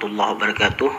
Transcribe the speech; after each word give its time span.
Warahmatullahi 0.00 0.32
wabarakatuh. 0.32 0.92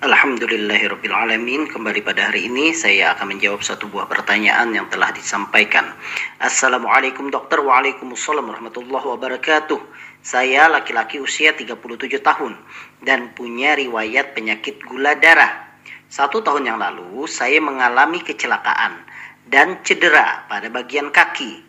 Alhamdulillahirrabbilalamin 0.00 1.68
Kembali 1.68 2.00
pada 2.00 2.32
hari 2.32 2.48
ini 2.48 2.72
saya 2.72 3.12
akan 3.12 3.36
menjawab 3.36 3.60
satu 3.60 3.84
buah 3.92 4.08
pertanyaan 4.08 4.72
yang 4.72 4.88
telah 4.88 5.12
disampaikan. 5.12 5.92
Assalamualaikum 6.40 7.28
dokter. 7.28 7.60
Waalaikumsalam 7.60 8.48
warahmatullahi 8.48 9.06
wabarakatuh. 9.12 9.76
Saya 10.24 10.72
laki-laki 10.72 11.20
usia 11.20 11.52
37 11.52 11.84
tahun 12.24 12.56
Dan 13.04 13.36
punya 13.36 13.76
riwayat 13.76 14.32
penyakit 14.32 14.80
gula 14.88 15.20
darah. 15.20 15.76
Satu 16.08 16.40
tahun 16.40 16.64
yang 16.64 16.78
lalu 16.80 17.28
saya 17.28 17.60
mengalami 17.60 18.24
kecelakaan 18.24 19.04
Dan 19.44 19.84
cedera 19.84 20.48
pada 20.48 20.72
bagian 20.72 21.12
kaki. 21.12 21.60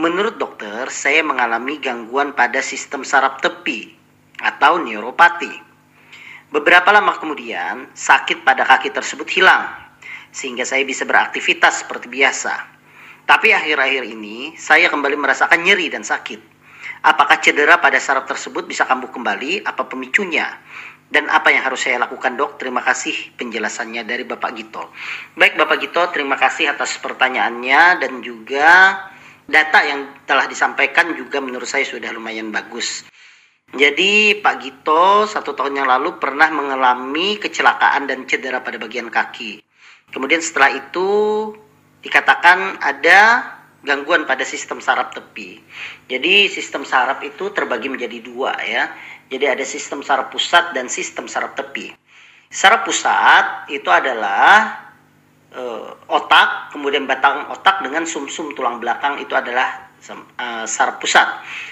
Menurut 0.00 0.40
dokter 0.40 0.88
saya 0.88 1.20
mengalami 1.20 1.76
gangguan 1.84 2.32
pada 2.32 2.64
sistem 2.64 3.04
saraf 3.04 3.44
tepi 3.44 3.92
Atau 4.40 4.80
neuropati 4.80 5.73
Beberapa 6.54 6.94
lama 6.94 7.18
kemudian, 7.18 7.90
sakit 7.98 8.46
pada 8.46 8.62
kaki 8.62 8.94
tersebut 8.94 9.26
hilang, 9.26 9.74
sehingga 10.30 10.62
saya 10.62 10.86
bisa 10.86 11.02
beraktivitas 11.02 11.82
seperti 11.82 12.06
biasa. 12.06 12.54
Tapi 13.26 13.50
akhir-akhir 13.50 14.06
ini, 14.06 14.54
saya 14.54 14.86
kembali 14.86 15.18
merasakan 15.18 15.66
nyeri 15.66 15.90
dan 15.90 16.06
sakit. 16.06 16.38
Apakah 17.10 17.42
cedera 17.42 17.82
pada 17.82 17.98
saraf 17.98 18.30
tersebut 18.30 18.70
bisa 18.70 18.86
kambuh 18.86 19.10
kembali? 19.10 19.66
Apa 19.66 19.90
pemicunya? 19.90 20.46
Dan 21.10 21.26
apa 21.26 21.50
yang 21.50 21.66
harus 21.66 21.82
saya 21.82 21.98
lakukan 21.98 22.38
dok? 22.38 22.62
Terima 22.62 22.86
kasih 22.86 23.34
penjelasannya 23.34 24.06
dari 24.06 24.22
Bapak 24.22 24.54
Gito. 24.54 24.94
Baik 25.34 25.58
Bapak 25.58 25.82
Gito, 25.82 26.06
terima 26.14 26.38
kasih 26.38 26.70
atas 26.70 27.02
pertanyaannya 27.02 27.98
dan 27.98 28.22
juga 28.22 28.94
data 29.42 29.80
yang 29.82 30.22
telah 30.22 30.46
disampaikan 30.46 31.18
juga 31.18 31.42
menurut 31.42 31.66
saya 31.66 31.82
sudah 31.82 32.14
lumayan 32.14 32.54
bagus. 32.54 33.02
Jadi 33.74 34.38
Pak 34.38 34.56
Gito 34.62 35.26
satu 35.26 35.50
tahun 35.50 35.82
yang 35.82 35.90
lalu 35.90 36.22
pernah 36.22 36.46
mengalami 36.54 37.42
kecelakaan 37.42 38.06
dan 38.06 38.22
cedera 38.22 38.62
pada 38.62 38.78
bagian 38.78 39.10
kaki. 39.10 39.58
Kemudian 40.14 40.38
setelah 40.38 40.78
itu 40.78 41.08
dikatakan 41.98 42.78
ada 42.78 43.50
gangguan 43.82 44.30
pada 44.30 44.46
sistem 44.46 44.78
saraf 44.78 45.10
tepi. 45.10 45.58
Jadi 46.06 46.46
sistem 46.46 46.86
saraf 46.86 47.18
itu 47.26 47.50
terbagi 47.50 47.90
menjadi 47.90 48.22
dua 48.22 48.54
ya. 48.62 48.94
Jadi 49.26 49.44
ada 49.50 49.64
sistem 49.66 50.06
saraf 50.06 50.30
pusat 50.30 50.70
dan 50.70 50.86
sistem 50.86 51.26
saraf 51.26 51.58
tepi. 51.58 51.90
Saraf 52.46 52.86
pusat 52.86 53.66
itu 53.74 53.90
adalah 53.90 54.86
uh, 55.50 55.98
otak, 56.14 56.70
kemudian 56.70 57.10
batang 57.10 57.50
otak 57.50 57.82
dengan 57.82 58.06
sumsum 58.06 58.54
-sum 58.54 58.56
tulang 58.56 58.78
belakang 58.78 59.18
itu 59.18 59.34
adalah 59.34 59.83
saraf 60.68 61.00
pusat. 61.00 61.26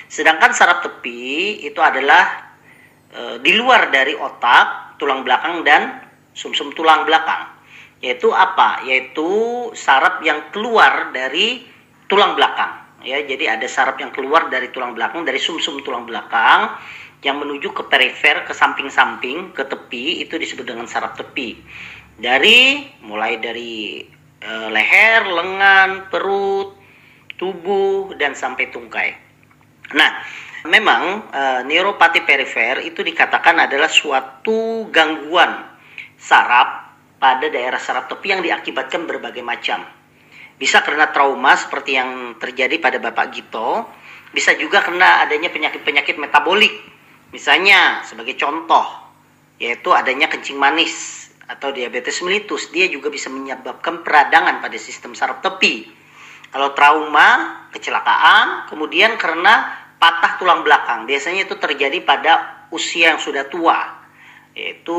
Sedangkan 0.08 0.56
saraf 0.56 0.80
tepi 0.80 1.60
itu 1.64 1.78
adalah 1.78 2.52
uh, 3.12 3.36
di 3.38 3.52
luar 3.54 3.92
dari 3.92 4.16
otak, 4.16 4.96
tulang 4.96 5.22
belakang 5.22 5.62
dan 5.62 6.00
sumsum 6.32 6.72
-sum 6.72 6.76
tulang 6.76 7.04
belakang. 7.04 7.52
Yaitu 8.02 8.32
apa? 8.34 8.82
Yaitu 8.88 9.70
saraf 9.76 10.24
yang 10.24 10.50
keluar 10.50 11.12
dari 11.14 11.62
tulang 12.10 12.34
belakang. 12.34 12.82
Ya, 13.02 13.18
jadi 13.18 13.58
ada 13.58 13.66
saraf 13.66 13.98
yang 13.98 14.14
keluar 14.14 14.46
dari 14.46 14.70
tulang 14.70 14.94
belakang, 14.94 15.26
dari 15.26 15.38
sumsum 15.38 15.78
-sum 15.78 15.86
tulang 15.86 16.06
belakang 16.06 16.78
yang 17.22 17.38
menuju 17.38 17.70
ke 17.70 17.86
perifer, 17.86 18.42
ke 18.42 18.50
samping-samping, 18.50 19.54
ke 19.54 19.62
tepi 19.62 20.26
itu 20.26 20.34
disebut 20.34 20.66
dengan 20.66 20.90
saraf 20.90 21.14
tepi. 21.14 21.54
Dari 22.18 22.90
mulai 23.06 23.38
dari 23.38 24.02
e, 24.42 24.50
leher, 24.74 25.30
lengan, 25.30 26.10
perut, 26.10 26.81
tubuh 27.42 28.14
dan 28.14 28.38
sampai 28.38 28.70
tungkai. 28.70 29.10
Nah, 29.98 30.10
memang 30.70 31.26
e, 31.26 31.42
neuropati 31.66 32.22
perifer 32.22 32.78
itu 32.86 33.02
dikatakan 33.02 33.66
adalah 33.66 33.90
suatu 33.90 34.86
gangguan 34.94 35.50
saraf 36.14 36.94
pada 37.18 37.50
daerah 37.50 37.82
saraf 37.82 38.06
tepi 38.06 38.30
yang 38.30 38.46
diakibatkan 38.46 39.10
berbagai 39.10 39.42
macam. 39.42 39.82
Bisa 40.54 40.86
karena 40.86 41.10
trauma 41.10 41.58
seperti 41.58 41.98
yang 41.98 42.38
terjadi 42.38 42.78
pada 42.78 43.02
Bapak 43.02 43.34
Gito, 43.34 43.90
bisa 44.30 44.54
juga 44.54 44.78
karena 44.86 45.26
adanya 45.26 45.50
penyakit-penyakit 45.50 46.22
metabolik. 46.22 46.70
Misalnya 47.34 48.06
sebagai 48.06 48.38
contoh 48.38 49.02
yaitu 49.58 49.90
adanya 49.90 50.30
kencing 50.30 50.58
manis 50.58 51.26
atau 51.46 51.74
diabetes 51.74 52.22
mellitus, 52.22 52.70
dia 52.70 52.86
juga 52.86 53.10
bisa 53.10 53.30
menyebabkan 53.30 54.06
peradangan 54.06 54.62
pada 54.62 54.78
sistem 54.78 55.14
saraf 55.18 55.42
tepi 55.42 56.01
kalau 56.52 56.76
trauma, 56.76 57.28
kecelakaan, 57.72 58.68
kemudian 58.68 59.16
karena 59.16 59.72
patah 59.96 60.36
tulang 60.36 60.60
belakang. 60.60 61.08
Biasanya 61.08 61.48
itu 61.48 61.56
terjadi 61.56 62.04
pada 62.04 62.68
usia 62.68 63.16
yang 63.16 63.20
sudah 63.20 63.48
tua. 63.48 64.04
Yaitu 64.52 64.92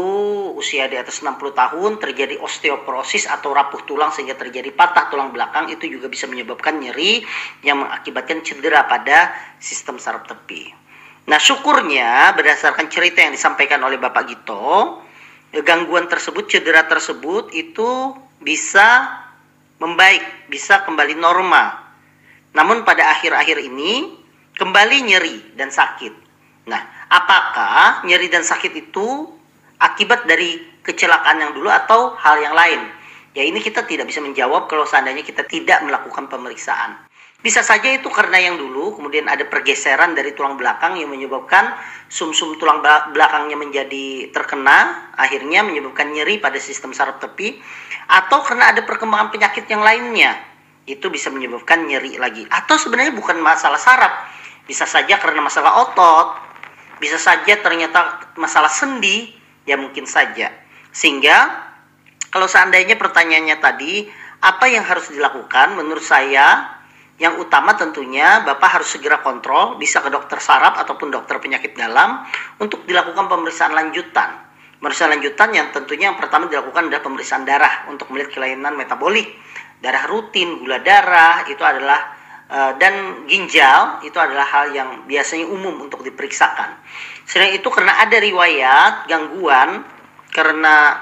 usia 0.57 0.89
di 0.89 0.97
atas 0.97 1.21
60 1.21 1.37
tahun 1.53 2.01
terjadi 2.01 2.41
osteoporosis 2.41 3.29
atau 3.29 3.53
rapuh 3.53 3.85
tulang 3.85 4.09
sehingga 4.09 4.33
terjadi 4.33 4.73
patah 4.73 5.13
tulang 5.13 5.29
belakang 5.29 5.69
itu 5.69 5.85
juga 5.85 6.09
bisa 6.09 6.25
menyebabkan 6.25 6.81
nyeri 6.81 7.21
yang 7.61 7.85
mengakibatkan 7.85 8.41
cedera 8.41 8.89
pada 8.89 9.29
sistem 9.61 10.01
saraf 10.01 10.25
tepi. 10.25 10.73
Nah 11.29 11.37
syukurnya 11.37 12.33
berdasarkan 12.33 12.89
cerita 12.89 13.21
yang 13.21 13.37
disampaikan 13.37 13.77
oleh 13.85 14.01
Bapak 14.01 14.25
Gito, 14.25 15.05
gangguan 15.61 16.09
tersebut, 16.09 16.49
cedera 16.49 16.89
tersebut 16.89 17.53
itu 17.53 18.17
bisa 18.41 19.21
membaik, 19.83 20.47
bisa 20.47 20.87
kembali 20.87 21.19
normal. 21.19 21.83
Namun 22.55 22.87
pada 22.87 23.11
akhir-akhir 23.11 23.59
ini 23.59 24.15
kembali 24.55 24.97
nyeri 25.03 25.37
dan 25.59 25.67
sakit. 25.67 26.13
Nah, 26.71 26.79
apakah 27.11 28.07
nyeri 28.07 28.31
dan 28.31 28.47
sakit 28.47 28.71
itu 28.71 29.27
akibat 29.83 30.23
dari 30.23 30.79
kecelakaan 30.79 31.43
yang 31.43 31.51
dulu 31.51 31.67
atau 31.67 32.15
hal 32.15 32.39
yang 32.39 32.55
lain? 32.55 32.87
Ya 33.33 33.43
ini 33.43 33.59
kita 33.59 33.83
tidak 33.83 34.07
bisa 34.07 34.21
menjawab 34.21 34.69
kalau 34.69 34.85
seandainya 34.87 35.25
kita 35.25 35.43
tidak 35.43 35.81
melakukan 35.83 36.29
pemeriksaan. 36.29 37.01
Bisa 37.43 37.59
saja 37.59 37.91
itu 37.91 38.07
karena 38.07 38.39
yang 38.39 38.55
dulu, 38.55 38.95
kemudian 38.95 39.27
ada 39.27 39.43
pergeseran 39.43 40.15
dari 40.15 40.31
tulang 40.31 40.55
belakang 40.55 40.95
yang 40.95 41.11
menyebabkan 41.11 41.75
sumsum 42.07 42.55
-sum 42.55 42.59
tulang 42.63 42.79
belakangnya 43.11 43.59
menjadi 43.59 44.31
terkena, 44.31 45.11
akhirnya 45.19 45.59
menyebabkan 45.67 46.15
nyeri 46.15 46.39
pada 46.39 46.55
sistem 46.55 46.95
saraf 46.95 47.19
tepi, 47.19 47.59
atau 48.07 48.39
karena 48.47 48.71
ada 48.71 48.87
perkembangan 48.87 49.27
penyakit 49.35 49.67
yang 49.67 49.83
lainnya, 49.83 50.39
itu 50.87 51.11
bisa 51.11 51.27
menyebabkan 51.35 51.83
nyeri 51.83 52.15
lagi. 52.15 52.47
Atau 52.47 52.79
sebenarnya 52.79 53.11
bukan 53.11 53.35
masalah 53.43 53.75
saraf, 53.75 54.23
bisa 54.63 54.87
saja 54.87 55.19
karena 55.19 55.43
masalah 55.43 55.83
otot, 55.83 56.39
bisa 57.03 57.19
saja 57.19 57.59
ternyata 57.59 58.23
masalah 58.39 58.71
sendi, 58.71 59.35
ya 59.67 59.75
mungkin 59.75 60.07
saja. 60.07 60.47
Sehingga 60.95 61.59
kalau 62.31 62.47
seandainya 62.47 62.95
pertanyaannya 62.95 63.59
tadi, 63.59 64.07
apa 64.39 64.65
yang 64.71 64.87
harus 64.87 65.11
dilakukan? 65.11 65.75
Menurut 65.75 66.03
saya, 66.03 66.72
yang 67.21 67.37
utama 67.37 67.77
tentunya 67.77 68.41
Bapak 68.41 68.81
harus 68.81 68.89
segera 68.89 69.21
kontrol, 69.21 69.77
bisa 69.77 70.01
ke 70.01 70.09
dokter 70.09 70.41
saraf 70.41 70.81
ataupun 70.81 71.13
dokter 71.13 71.37
penyakit 71.37 71.77
dalam 71.77 72.25
untuk 72.57 72.89
dilakukan 72.89 73.29
pemeriksaan 73.29 73.73
lanjutan. 73.77 74.41
Pemeriksaan 74.81 75.15
lanjutan 75.15 75.49
yang 75.53 75.67
tentunya 75.69 76.11
yang 76.11 76.17
pertama 76.17 76.49
dilakukan 76.49 76.89
adalah 76.89 77.03
pemeriksaan 77.05 77.45
darah 77.45 77.87
untuk 77.87 78.09
melihat 78.09 78.33
kelainan 78.33 78.73
metabolik. 78.73 79.29
Darah 79.77 80.09
rutin, 80.09 80.59
gula 80.59 80.81
darah 80.81 81.45
itu 81.45 81.61
adalah 81.61 82.17
eh, 82.49 82.71
dan 82.81 83.23
ginjal 83.29 84.01
itu 84.01 84.17
adalah 84.17 84.43
hal 84.49 84.65
yang 84.73 84.89
biasanya 85.05 85.45
umum 85.47 85.85
untuk 85.85 86.01
diperiksakan. 86.01 86.81
Selain 87.29 87.55
itu 87.55 87.69
karena 87.69 88.03
ada 88.03 88.17
riwayat 88.17 89.07
gangguan 89.07 89.85
karena 90.33 90.97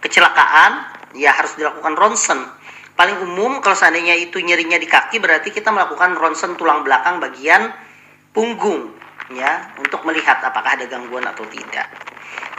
kecelakaan 0.00 0.88
ya 1.14 1.36
harus 1.36 1.52
dilakukan 1.54 1.94
ronsen 1.94 2.40
paling 3.00 3.16
umum 3.24 3.64
kalau 3.64 3.72
seandainya 3.72 4.12
itu 4.12 4.44
nyerinya 4.44 4.76
di 4.76 4.84
kaki 4.84 5.24
berarti 5.24 5.48
kita 5.48 5.72
melakukan 5.72 6.20
ronsen 6.20 6.60
tulang 6.60 6.84
belakang 6.84 7.16
bagian 7.16 7.72
punggung 8.36 8.92
ya 9.32 9.72
untuk 9.80 10.04
melihat 10.04 10.36
apakah 10.44 10.76
ada 10.76 10.84
gangguan 10.84 11.24
atau 11.24 11.48
tidak. 11.48 11.88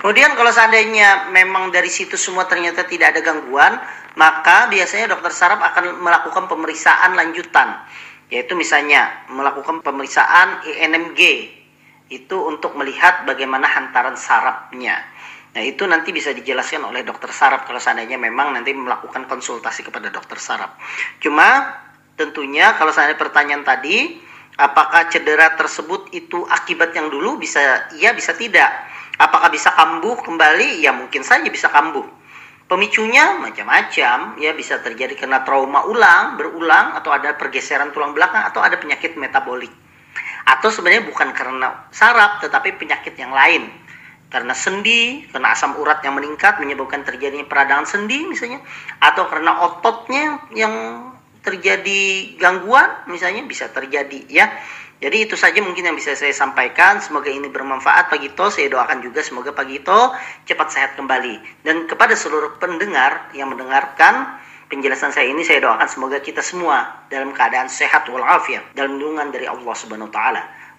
Kemudian 0.01 0.33
kalau 0.33 0.49
seandainya 0.49 1.29
memang 1.29 1.69
dari 1.69 1.93
situ 1.93 2.17
semua 2.17 2.49
ternyata 2.49 2.89
tidak 2.89 3.13
ada 3.13 3.21
gangguan, 3.21 3.77
maka 4.17 4.65
biasanya 4.65 5.13
dokter 5.13 5.29
saraf 5.29 5.61
akan 5.61 6.01
melakukan 6.01 6.49
pemeriksaan 6.49 7.13
lanjutan, 7.13 7.77
yaitu 8.33 8.57
misalnya 8.57 9.13
melakukan 9.29 9.85
pemeriksaan 9.85 10.65
INMG 10.65 11.21
itu 12.09 12.37
untuk 12.49 12.73
melihat 12.81 13.29
bagaimana 13.29 13.69
hantaran 13.69 14.17
sarafnya. 14.17 15.05
Nah 15.51 15.63
itu 15.67 15.83
nanti 15.83 16.15
bisa 16.15 16.31
dijelaskan 16.31 16.87
oleh 16.87 17.03
dokter 17.03 17.27
saraf 17.27 17.67
kalau 17.67 17.75
seandainya 17.75 18.15
memang 18.15 18.55
nanti 18.55 18.71
melakukan 18.71 19.27
konsultasi 19.27 19.83
kepada 19.83 20.07
dokter 20.07 20.39
saraf. 20.39 20.79
Cuma 21.19 21.75
tentunya 22.15 22.71
kalau 22.79 22.95
seandainya 22.95 23.19
pertanyaan 23.19 23.63
tadi, 23.67 24.15
apakah 24.55 25.11
cedera 25.11 25.59
tersebut 25.59 26.07
itu 26.15 26.47
akibat 26.47 26.95
yang 26.95 27.11
dulu 27.11 27.35
bisa 27.35 27.91
iya 27.99 28.15
bisa 28.15 28.31
tidak. 28.31 28.71
Apakah 29.19 29.51
bisa 29.51 29.75
kambuh 29.75 30.23
kembali? 30.23 30.79
Ya 30.79 30.95
mungkin 30.95 31.21
saja 31.27 31.45
bisa 31.51 31.67
kambuh. 31.67 32.07
Pemicunya 32.71 33.35
macam-macam, 33.35 34.39
ya 34.39 34.55
bisa 34.55 34.79
terjadi 34.79 35.11
karena 35.19 35.43
trauma 35.43 35.83
ulang, 35.83 36.39
berulang, 36.39 36.95
atau 36.95 37.11
ada 37.11 37.35
pergeseran 37.35 37.91
tulang 37.91 38.15
belakang, 38.15 38.47
atau 38.47 38.63
ada 38.63 38.79
penyakit 38.79 39.19
metabolik. 39.19 39.69
Atau 40.47 40.71
sebenarnya 40.71 41.03
bukan 41.03 41.35
karena 41.35 41.91
saraf, 41.91 42.39
tetapi 42.39 42.79
penyakit 42.79 43.19
yang 43.19 43.35
lain 43.35 43.67
karena 44.31 44.55
sendi, 44.55 45.27
karena 45.27 45.51
asam 45.51 45.75
urat 45.75 45.99
yang 46.01 46.15
meningkat 46.15 46.57
menyebabkan 46.63 47.03
terjadinya 47.03 47.43
peradangan 47.45 47.83
sendi 47.83 48.23
misalnya, 48.23 48.63
atau 49.03 49.27
karena 49.27 49.67
ototnya 49.67 50.47
yang 50.55 50.73
terjadi 51.43 52.33
gangguan 52.39 52.87
misalnya 53.11 53.43
bisa 53.43 53.67
terjadi 53.69 54.23
ya. 54.31 54.47
Jadi 55.01 55.25
itu 55.25 55.33
saja 55.33 55.57
mungkin 55.65 55.81
yang 55.81 55.97
bisa 55.97 56.13
saya 56.13 56.29
sampaikan. 56.29 57.01
Semoga 57.01 57.33
ini 57.33 57.49
bermanfaat 57.49 58.13
Pak 58.13 58.21
Gito. 58.21 58.53
Saya 58.53 58.69
doakan 58.69 59.01
juga 59.01 59.25
semoga 59.25 59.49
Pak 59.49 59.65
Gito 59.65 60.13
cepat 60.45 60.69
sehat 60.69 60.91
kembali. 60.93 61.65
Dan 61.65 61.89
kepada 61.89 62.13
seluruh 62.13 62.61
pendengar 62.61 63.33
yang 63.33 63.49
mendengarkan 63.49 64.37
penjelasan 64.69 65.09
saya 65.09 65.27
ini 65.27 65.41
saya 65.41 65.65
doakan 65.65 65.89
semoga 65.89 66.21
kita 66.21 66.45
semua 66.45 67.01
dalam 67.09 67.33
keadaan 67.33 67.65
sehat 67.65 68.05
walafiat 68.13 68.77
dalam 68.77 69.01
lindungan 69.01 69.33
dari 69.33 69.49
Allah 69.49 69.73
Subhanahu 69.73 70.07
wa 70.07 70.13
taala. 70.13 70.41